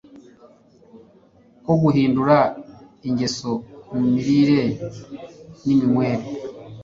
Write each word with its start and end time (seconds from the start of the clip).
ko 1.63 1.73
guhindura 1.81 2.37
ingeso 3.07 3.51
mu 3.89 3.99
mirire 4.11 4.61
niminywere 5.65 6.25